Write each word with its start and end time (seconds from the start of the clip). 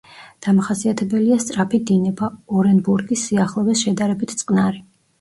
დამახასიათებელია 0.45 1.37
სწრაფი 1.43 1.81
დინება, 1.91 2.31
ორენბურგის 2.57 3.29
სიახლოვეს 3.31 3.87
შედარებით 3.89 4.39
წყნარი. 4.43 4.87